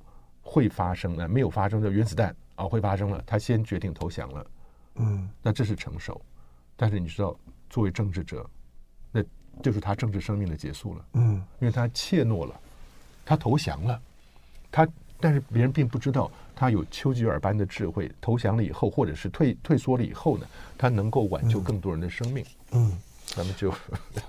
[0.51, 3.23] 会发生的，没有发生的原子弹啊，会发生了。
[3.27, 4.47] 他先决定投降了，
[4.95, 6.19] 嗯，那这是成熟。
[6.75, 7.37] 但是你知道，
[7.69, 8.49] 作为政治者，
[9.13, 9.23] 那
[9.63, 12.59] 就是他政治生命的结束了，嗯，因为他怯懦了，
[13.27, 14.01] 他投降了，
[14.71, 14.89] 他
[15.21, 20.47] 但是别人并不知道他有丘吉尔般的智慧，投降了以后，或者是退退缩了以后呢，
[20.79, 23.71] 他能够挽救更多人的生命，嗯，咱们就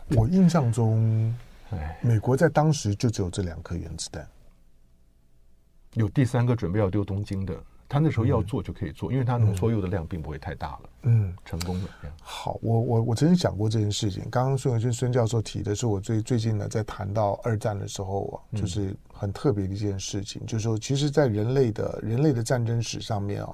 [0.10, 1.34] 我印象中，
[1.72, 4.28] 哎，美国在当时就只有这两颗原子弹。
[5.94, 7.56] 有第三个准备要丢东京的，
[7.88, 10.80] 他那时候要做就可以做，嗯、因为他浓缩铀的量并不会太大了。
[11.04, 11.90] 嗯，成功了。
[12.22, 14.24] 好，我我我曾经讲过这件事情。
[14.30, 23.50] 刚刚孙文轩孙教授提的是我最最近呢在谈到二战的时候啊，就是很特别的一件事情，嗯、就是说，其实，在人类的人类的战争史上面啊，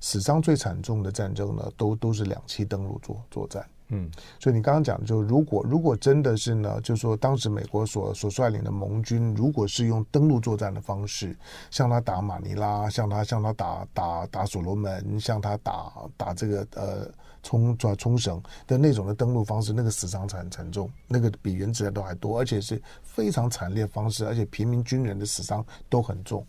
[0.00, 3.64] 死伤最惨重的战争呢，都都是两栖登陆作作战。
[3.88, 11.36] 嗯，所以你刚刚讲，就如果如果真的是呢，就是说当时美国所所率领的盟军，如果是用登陆作战的方式，
[11.70, 17.08] 向他打马尼拉，向他向他打打打所罗门，向他打打这个呃
[17.46, 26.44] 冲抓冲绳的那种的登陆方式，那个死伤惨惨重，那个比原子弹都还多，而且是非常惨烈方式，而且平民军人的死伤都很重。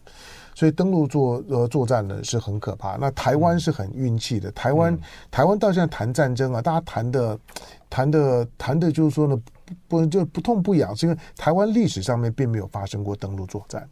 [0.55, 2.95] 所以登陆作呃作战呢是很可怕。
[2.95, 7.39] 那台湾是很运气的，台湾、嗯、台湾到现在谈战争啊，大家谈的
[7.91, 9.39] 谈的谈的就是说呢，
[9.88, 13.88] 不就不痛不痒，是因为台湾历史上面并没有发生过登陆作战。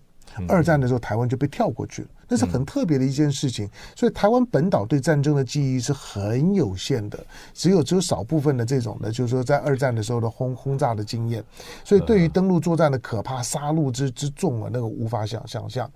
[0.48, 3.70] 二战的时候，台湾就被跳过去了，那是很特别的一件事情。
[3.96, 7.20] 所以台湾本岛对战争的记忆是很有限的，
[7.54, 11.44] 只有只有少部分的这种的，就是说在二战的时候的轰轰炸的经验。
[11.84, 15.90] 所以对于登陆作战的可怕、杀戮之之重啊，那个无法想想象。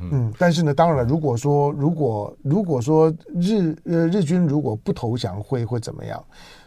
[0.00, 6.22] 嗯，但是呢，当然了，如果说如果如果说日呃日军如果不投降，会会怎么样？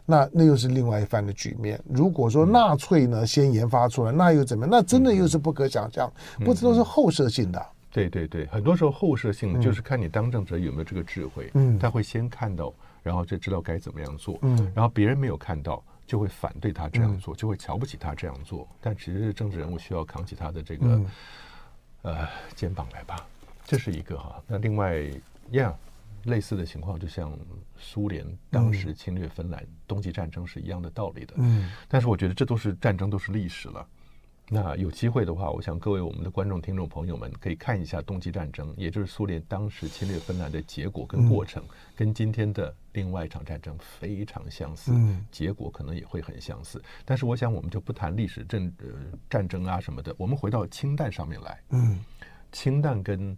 [0.09, 1.77] 那那又是另外一番的局面。
[1.85, 4.71] 如果说纳粹呢先研发出来，那又怎么样？
[4.71, 6.09] 那真的又是不可想象，
[6.45, 7.63] 不知道是后设性的。
[7.91, 11.51] 对对对，很多时候后设性就是看你当政者有没有这个智慧。
[11.55, 14.39] 嗯，他会先看到，然后就知道该怎么样做。
[14.43, 18.65] 嗯，然后别人没有看到，就会反对他这样做，就会瞧不起他这样做。
[18.79, 21.01] 但其实政治人物需要扛起他的这个
[22.03, 23.17] 呃肩膀来吧，
[23.65, 24.41] 这是一个哈。
[24.47, 24.95] 那另外
[25.51, 25.73] ，Yeah。
[26.27, 27.37] 类似的情况，就像
[27.77, 31.33] 苏联当时侵略芬兰，嗯、冬季战争是一样的道理的。
[31.37, 33.87] 嗯，但是我觉得这都是战争，都是历史了。
[34.49, 46.81] 那有机会的话，我想各位我们的观众、听众朋友们可以看一下冬季战争，也就是苏联当时侵略芬兰的结果跟过程，嗯、跟今天的另外一场战争非常相似，嗯、结果可能也会很相似。
[47.03, 48.87] 但是我想，我们就不谈历史战呃
[49.29, 51.59] 战争啊什么的，我们回到氢弹上面来。
[51.71, 51.99] 嗯，
[52.51, 53.37] 氢弹跟。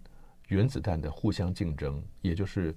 [0.50, 2.76] 原子弹的互相竞争，也就是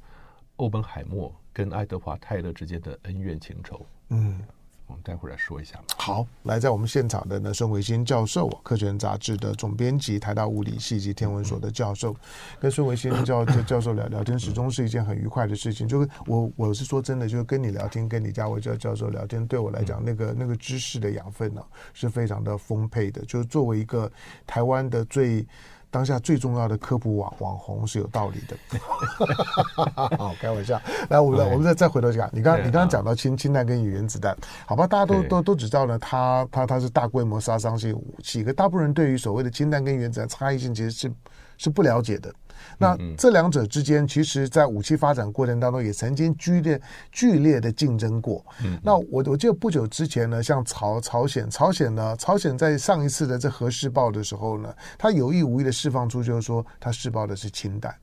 [0.57, 3.85] 欧本海默跟爱德华泰勒之间的恩怨情仇。
[4.11, 4.41] 嗯，
[4.87, 5.83] 我们待会儿来说一下。
[5.97, 12.17] 好，来在我们现场的呢，孙维新教授，科学人杂志的总编辑，台大物理系及天文所的教授，嗯、
[12.61, 15.89] 跟孙维新教 教授聊聊天，始终是一件很愉快的事情。
[15.89, 23.25] 就是我我是说真的，就是跟你聊天，跟李家维教教授聊天，对我来讲，那个那个知识的养分呢，是非常的丰沛的。
[23.25, 24.13] 就是作为一个
[24.47, 25.47] 台湾的最。
[25.93, 28.57] 当下最重要的科普网网红是有道理的，
[30.17, 30.81] 好开玩笑。
[31.11, 41.13] 来，我们来，我们再再回头讲，你刚你刚刚讲到氢氢弹跟原子弹，好吧，大家都都都只知道呢，它它它是大规模杀伤性武器，可大部分人对于所谓的氢弹跟原子弹差异性其实是
[41.59, 42.35] 是不了解的。
[42.79, 48.45] 那这两者之间，其实在武器发展过程当中，也曾经剧烈剧烈的竞争过。
[48.65, 57.95] 嗯，那我我记得不久之前呢，像朝朝鲜，朝鲜呢，朝鲜在上一次的这核试爆的时候呢，他有意无意的释放出，就是说他试爆的是氢弹。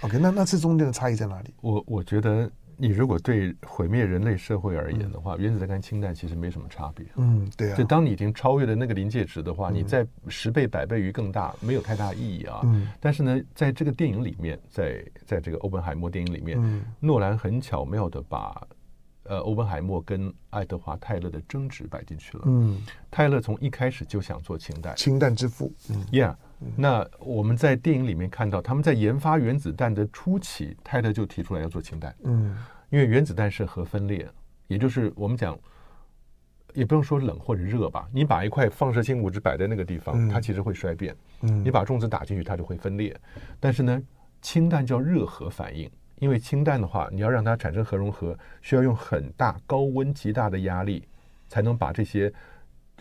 [0.00, 1.54] OK，那那这中间的差异在哪里？
[1.60, 2.50] 我我觉得。
[2.76, 7.06] 你如果对毁灭人类社会而言的话，嗯、原子弹跟氢弹其实没什么差别。
[7.16, 7.76] 嗯，对啊。
[7.76, 12.60] 就当你已经超越了那个临界值的话，嗯、你在十倍、百倍于更大，没有太大意义啊。
[12.64, 12.88] 嗯。
[13.00, 18.66] 但是呢，在这个电影里面，在在这个欧本海默电影里面，嗯、诺兰很巧妙的把
[19.24, 22.44] 呃欧本海默跟爱德华泰勒的争执摆进去了。
[22.46, 22.80] 嗯。
[23.10, 25.72] 泰勒从一开始就想做氢弹，氢弹之父。
[25.90, 26.04] 嗯。
[26.12, 26.34] Yeah。
[26.76, 32.14] 那我们在电影里面看到，他们在研发原子弹的初期，泰勒就提出来要做氢弹。
[32.24, 32.56] 嗯，
[32.90, 34.28] 因为原子弹是核分裂，
[34.66, 35.58] 也就是我们讲，
[36.72, 41.14] 也不用说冷或者热吧，你把一块放射性物质摆在那个地方，它其实会衰变。
[41.42, 43.14] 嗯，你把重子打进去，它就会分裂。
[43.60, 44.02] 但是呢，
[44.40, 51.06] 氢弹叫热核反应，因为氢弹的话，你要让它产生核融合，需要用很大、高温、极大的压力，
[51.48, 52.32] 才能把这些。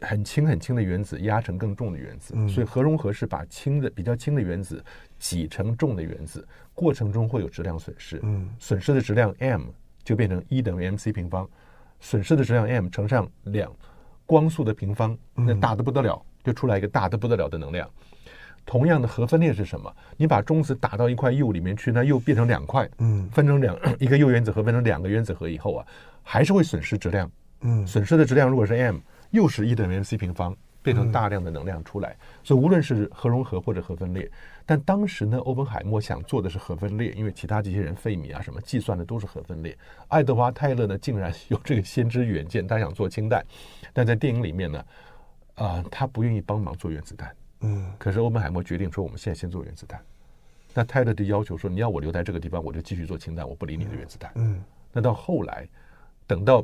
[0.03, 4.83] 很轻很轻的原子压成更重的原子，所以核融合是把轻的比较轻的原子
[5.17, 8.21] 挤成重的原子，过程中会有质量损失，
[8.59, 9.61] 损失的质量 m
[10.03, 11.49] 就变成一等于 mc 平方，
[11.99, 13.73] 损失的质量 m 乘上两
[14.25, 17.89] 光速的平方，那大的不得了，就出来一个大的不得了的能量。
[18.65, 19.93] 同样的核分裂是什么？
[20.17, 22.89] 你把中子打到一块铀里面去，那铀变成两块，
[23.31, 25.85] 分成两一个铀原子核分成两个原子核以后啊，
[26.23, 27.31] 还是会损失质量，
[27.85, 28.97] 损失的质量如果是 m。
[29.34, 32.12] 又是一等于 mc 平方，变成大量的能量出来。
[32.12, 34.30] 嗯、所以无论是核融合或者核分裂，
[34.63, 39.76] 但当时呢，欧本海默想做的是核分裂，因为其他这些人费米啊什么计算的都是核分裂。
[40.08, 43.43] 爱德华泰勒呢，竟然 有这个先知远见，他想做氢弹，
[43.91, 44.80] 但在电影里面呢，
[45.56, 47.36] 啊、呃，他不愿意帮忙做原子弹。
[47.62, 50.00] 嗯，可是欧本海默决定说，我们现在先做原子弹。
[50.76, 54.32] 那泰勒就要求说，你要我留在这个地方，我就继续做氢弹，我不理你的原子弹。
[54.36, 55.67] 嗯，那到后来，
[56.28, 56.63] 等到。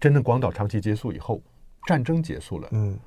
[0.00, 1.42] 真正广岛长期结束以后，
[1.86, 2.68] 战争结束了。
[2.72, 2.98] 嗯，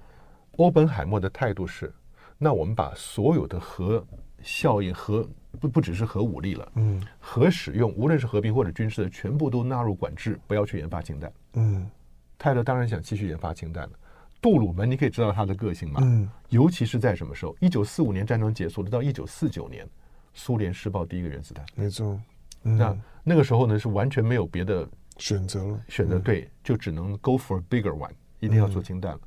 [0.58, 1.92] 欧本海默的态度是：
[2.38, 4.06] 那我们把所有的核
[4.44, 5.28] 效应、核
[5.60, 11.34] 不不只是核武力了，嗯，核使用无论是和平或者军事的，全部都纳入管制，不要去研发氢弹。
[11.54, 11.90] 嗯，
[12.38, 13.92] 泰勒当然想继续研发氢弹了。
[14.40, 16.00] 杜鲁门，你可以知道他的个性嘛？
[16.04, 17.56] 嗯，尤其是在什么时候？
[17.60, 19.88] 一九四五年战争结束了，到一九四九年，
[20.34, 21.66] 苏联试爆第一个原子弹。
[21.74, 22.20] 没错，
[22.64, 24.88] 嗯，那那个时候呢，是完全没有别的。
[25.18, 29.20] 选择了，选择对，就只能 go for a bigger one，一定要做氢弹了。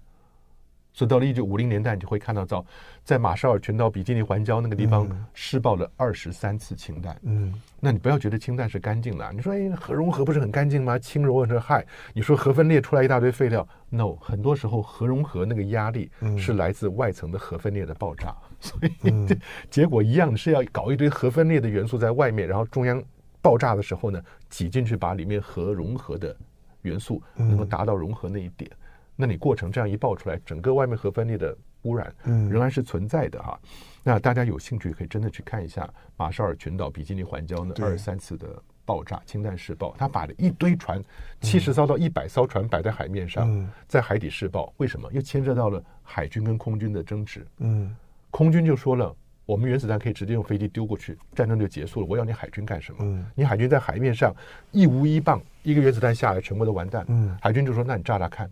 [0.93, 2.65] 所以到了一九五零年代，你就会看到到
[3.05, 7.15] 在马绍尔群岛比基尼环礁那个地方试爆了二十三次氢弹。
[7.23, 10.99] 嗯，那你不要觉得氢弹是干净的，你说哎，核融合不是很干净吗？
[10.99, 23.05] 氢融合氦，你说核分裂出来一大堆废料，no，很多时候核融合那个压力是来自外层的核分裂的爆炸，所以结果一样是要搞一堆核分裂的元素在外面，然后中央。
[23.47, 26.37] 爆炸的时候呢，挤进去把里面核融合的
[26.83, 28.77] 元素能够达到融合那一点，嗯、
[29.15, 33.57] 那你过程这样一爆出来，整个外面核分裂的污染仍然是存在的哈。
[33.63, 33.69] 嗯、
[34.03, 41.01] 那大家有兴趣可以真的去看一下马绍尔群岛比基尼环礁那二十三次的爆炸氢弹试爆，他把了一堆船，
[41.41, 45.09] 七十艘到一百艘船摆在海面上，嗯、在海底试爆，为什么？
[45.13, 47.47] 又牵涉到了海军跟空军的争执。
[47.59, 47.95] 嗯，
[48.33, 49.15] 空军就说了。
[49.47, 52.07] 我们原子弹可以直接用飞机丢过去，战争就结束了。
[52.11, 52.99] 我要你海军干什么？
[53.01, 54.35] 嗯，你海军在海面上
[54.73, 57.05] 一无一棒，一个原子弹下来，全部都完蛋。
[57.09, 58.51] 嗯，海军就说：“那你炸炸看。”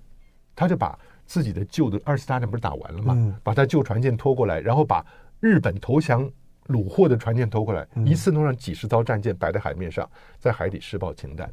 [0.56, 3.14] 他就把自己的旧的二次大战不是打完了吗？
[3.16, 5.04] 嗯，把他旧船舰拖过来，然后把
[5.40, 6.30] 日本投降
[6.68, 11.52] 虏获的船舰拖过来，嗯，一次弄上几十艘战舰摆在海面上，在海底试爆氢弹。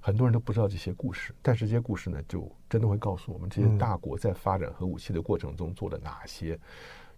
[0.00, 6.58] 很多人都不知道这些故事，但是这些故事呢，就真的会告诉我们，这些大国在发展核武器的过程中做了哪些。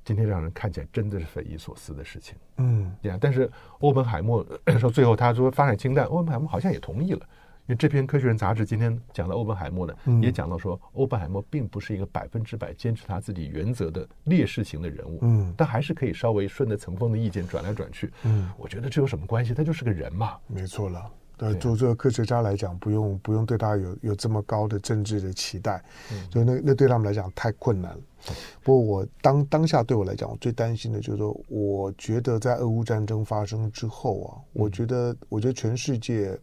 [0.04, 2.94] 今天让人看起来真的是匪夷所思的事情，嗯。
[3.20, 4.46] 但是欧本海默
[4.78, 7.26] 说，最后他说发展氢弹，欧本海默好像也同意了。
[7.66, 19.54] 因为这篇《科学人》杂志今天讲到欧本海默呢，也讲到说，欧本海默并不是一个百分之百坚持他自己原则的烈士型的人物，嗯，但还是可以稍微顺着层峰的意见转来转去，嗯，我觉得这有什么关系？
[19.54, 21.10] 他就是个人嘛，没错了。
[21.36, 25.82] 对，做这个科学家来讲，不用不用对他有有这么高的政治的期待，
[26.12, 28.00] 嗯、所以那那对他们来讲太困难了。
[28.28, 36.38] 嗯、不过我当当下对我来讲，我最担心的就是说，我觉得在俄乌战争发生之后啊，嗯、我觉得我觉得全世界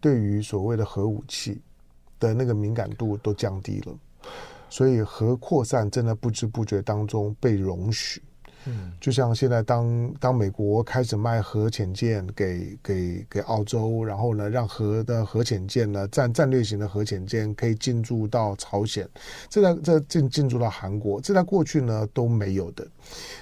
[0.00, 1.60] 对于所谓的核武器
[2.18, 3.94] 的那个敏感度都降低了，
[4.70, 8.22] 所以核扩散真的不知不觉当中被容许。
[8.66, 19.08] 嗯，就像现在当当美国开始卖核潜舰给给给澳洲，然后呢，让核的核潜舰呢战战略型的核潜舰可以进驻到朝鲜，
[19.48, 22.86] 这在这进进驻到韩国，这在过去呢都没有的。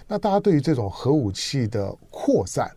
[0.06, 2.70] 那大家对于这种核武器的扩散，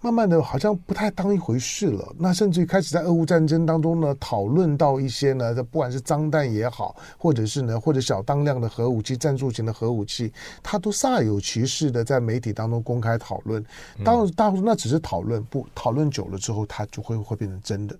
[0.00, 2.14] 慢慢的，好像不太当一回事了。
[2.16, 10.32] 那甚至于开始在俄乌战争当中呢，讨论到一些呢，不管是脏弹也好，或者是呢，或者小当量的核武器、战术型的核武器，
[10.62, 13.64] 他都煞有其事的在媒体当中公开讨论。
[14.04, 17.98] 当然，大那只是讨论，不讨论久了之后，它就会会变成真的。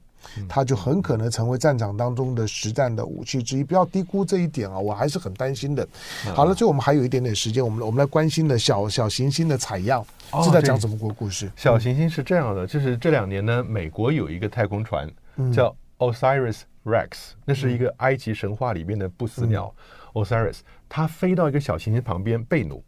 [0.49, 4.79] 它就很可能成为战场当中的实战的武器之一，不要低估这一点啊！
[4.79, 5.87] 我还是很担心的。
[6.35, 10.05] 好了，最后我们还有一点点时间，我们我们来关心的小小行星的采样。
[10.45, 11.51] 是在讲什么故故事？
[11.57, 15.11] 小行星是这样的，就是这两年呢，美国有一个太空船
[15.51, 17.09] 叫 Osiris Rex，
[17.47, 19.75] 那是一个埃及神话里面的不死鸟
[20.13, 20.59] Osiris，
[20.89, 22.85] 它飞到一个小行星旁边贝努，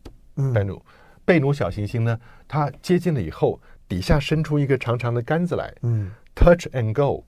[0.53, 0.83] 贝努，
[1.25, 3.59] 贝努小行星呢，它接近了以后，
[3.91, 6.13] 底下伸出一个长长的杆子来，嗯。
[6.33, 7.25] Touch and go，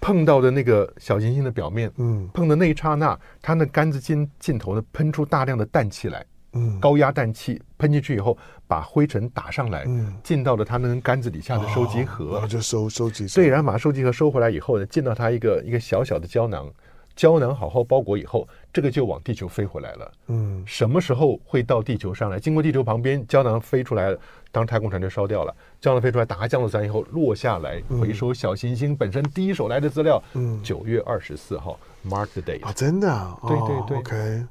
[0.00, 16.72] 碰到的那个小行星的表面，嗯，碰的那一刹那，它那杆子尖尽头呢，喷出大量的氮气来，嗯，高压氮气喷进去以后，把灰尘打上来，嗯，进到了它那根杆子底下的收集盒，然后就收收集，对，然后把收集盒收回来以后呢，进到它一个一个小小的胶囊。
[17.16, 20.12] 胶囊好好包裹以后，这个就往地球飞回来了。
[20.28, 22.38] 嗯，什么时候会到地球上来？
[22.38, 24.20] 经过地球旁边，胶囊飞出来了，
[24.52, 25.56] 当太空船就烧掉了。
[25.80, 30.22] 胶囊飞出来，打开降落伞以后落下来，回收小行星本身第一手来的资料。
[30.34, 34.46] 嗯，九月二十四号，Mark the date 啊，真的啊，对对对，OK，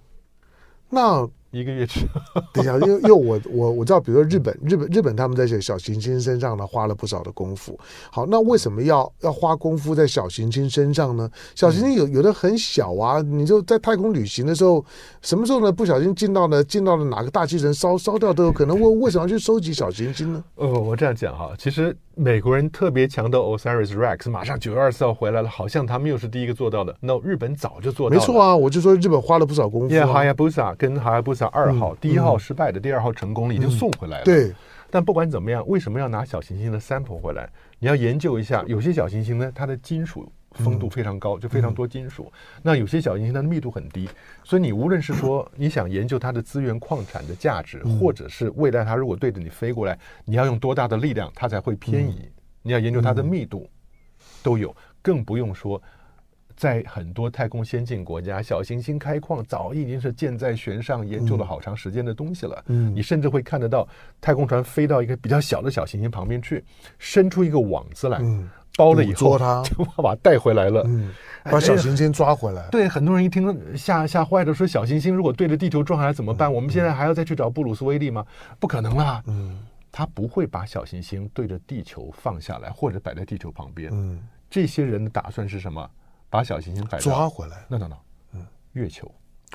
[0.89, 1.29] 那。
[1.55, 7.79] 一个月之后，等一下，因为因为我我我知道，比如说日本，日本日本他们在这小行星身上呢花了不少的功夫。
[8.11, 11.29] 好，那为什么要要花功夫在小行星身上呢？
[11.55, 14.83] 小行星有有的很小啊，你就在太空旅行的时候，
[15.21, 15.71] 什么时候呢？
[15.71, 18.79] 不小心进到了进到了哪个大气层烧烧掉都有可能。
[18.79, 20.43] 为为什么要去收集小行星呢？
[20.55, 26.95] 呃，我这样讲哈，其实美国人特别强调 Osiris Rex，马上九月二十四号回来了，好像他们又是第一个做到的。
[27.01, 29.95] 那日本早就做到了，没错啊，我就说日本花了不少功夫。
[29.95, 30.07] 啊。
[30.07, 32.37] h a y a b u s a 跟 Hayabusa 二号第一号。
[32.37, 34.23] 失败的，第二号成功了，已经送回来了。
[34.23, 34.53] 嗯、对，
[34.89, 37.49] 但不管怎么样，为什么要拿小行星的 sample 回来？
[37.79, 42.31] 你要研究一下，有些小行星呢，它的金属丰度非常高，就非常多金属；嗯、
[42.63, 44.09] 那有些小行星它的密度很低，
[44.43, 52.29] 所以你无论是说 你想研究它的资源矿产的价值，或者是未来它如果对着你飞过来，你要用多大的力量它才会偏移？
[52.61, 53.69] 你要研究它的密度，
[54.41, 55.81] 都有，更不用说。
[56.57, 62.63] 在很多太空先进国家，小行星开矿早已经是箭在弦上，研究了好长时间的东西了。
[62.67, 63.85] 嗯，你甚至会看得到
[64.21, 66.63] 太空船飞到一个比较小的小行星旁边去，
[66.97, 71.11] 伸出一个网子来，嗯、包了以后他就把它带回来了，嗯，
[71.43, 72.61] 把小行星抓回来。
[72.63, 76.49] 哎、对，很多人一听吓吓坏了，说小行星如果对着地球撞下来怎么办？
[76.49, 78.25] 嗯、我们现在还要再去找布鲁斯威利吗？
[78.59, 79.23] 不可能啦。
[79.27, 79.59] 嗯，
[79.91, 83.89] 他不会把小行星对着地球放下来，或者摆在地球旁边。
[83.93, 85.89] 嗯，这些人的打算是什么？
[86.29, 87.95] 把小行星抓回来，no no no，
[88.33, 89.09] 嗯，月球，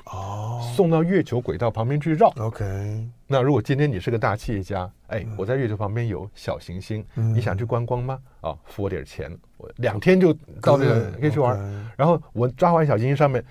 [0.05, 2.27] 哦，送到月球轨道旁边去绕。
[2.37, 8.19] OK，那如果今天你是个大企业家，哎，我在月球旁边有小行星，你想去观光吗？
[8.41, 11.57] 啊，付我点钱，我两天就到这个可以去玩。
[11.95, 13.43] 然后我抓完小行星上面。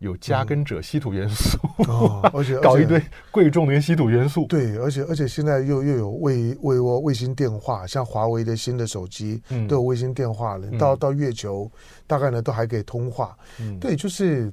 [0.00, 1.58] 有加根者稀土元素，
[2.32, 2.98] 而且搞一堆
[3.30, 4.46] 贵重的稀土元素。
[4.46, 10.66] 对，而且而且现在又又有卫卫窝卫星电话，像华为的新的手机都有卫星电话了。
[10.78, 11.70] 到到月球，
[12.06, 13.36] 大概呢都还可以通话。
[13.78, 14.50] 对，就是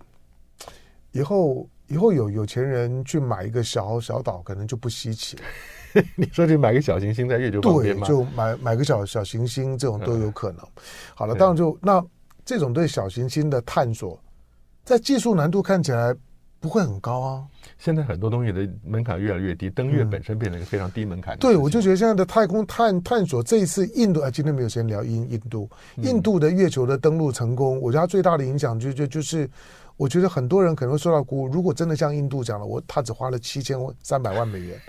[1.18, 5.44] 以后以后有有钱人去买一个小小岛，可能就不稀奇了。
[6.16, 8.06] 你说去买个小行星在月球旁边吗？
[8.06, 10.60] 对，就买买个小小行星，这种都有可能。
[11.16, 12.04] 好了，当然就那
[12.46, 14.20] 这种对小行星的探索。
[14.84, 16.16] 在技术难度看起来
[16.60, 17.44] 不会很高啊。
[17.78, 21.38] 现在很多东西的门槛越来越低，登月本身变成一个非常低门槛。
[21.40, 29.50] 对，我就觉得现在的太空探探索，这一次印度啊，今天没有时间聊印印度，印度的月球的登陆成功，我觉得它最大的影响就就就是，
[29.98, 31.48] 我觉得很多人可能会受到鼓舞。
[31.48, 34.80] 如果真的像印度讲了，我他只花了七千三百万美元，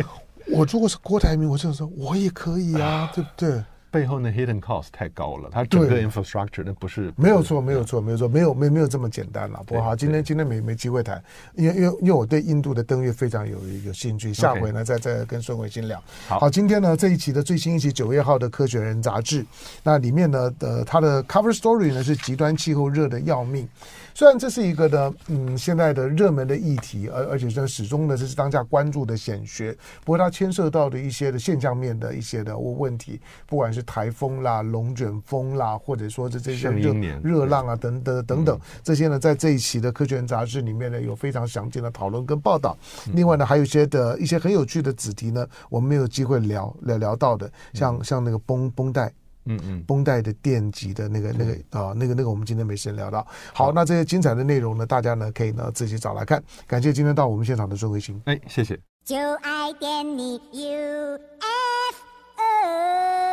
[0.52, 3.64] 我如果是郭台铭，我就说我也可以啊， 对不对？
[3.92, 9.60] 背后的 hidden cost 太高了，它整个 infrastructure 那不是没有错，没有错，没有错，没有没没有这么简单了。
[9.66, 11.20] 不过好，今天今天没没机会谈，
[11.56, 16.00] 因为因为因为我对印度的登月非常有有兴趣，下回呢再再跟孙伟新聊。
[16.28, 19.44] 好，今天呢这一期的最新一期九月号的《科学人》杂志，
[19.82, 23.68] 那里面呢的它的 cover story 呢是极端气候热的要命。
[24.14, 33.80] 虽然这是一个呢，嗯，现在的热门的议题，而而且这始终呢这是当下关注的显学，不过它牵涉到的一些的现象面的一些的问题，不管是。
[33.90, 36.92] 台风啦、龙卷风啦，或者说这这些热
[37.24, 42.78] 热浪啊等等等等，这些呢，在这一期的《科学人》杂志里面呢，有非常详尽的讨论跟报道。
[43.14, 49.10] 另外呢，还有一些的一些很有趣的子题呢，我们没有机会聊聊聊到的，像像那个绷绷带。
[49.44, 53.26] 嗯嗯，绷带的电极的那个那个，啊，那个那个我们今天没时间聊到。
[53.52, 56.42] 好，那这些精彩的内容呢，大家呢可以呢自己找来看。
[56.66, 58.20] 感谢今天到我们现场的周位亲。
[58.26, 58.78] 哎，谢谢。
[59.04, 61.96] 就爱点你，U F
[62.36, 63.29] O。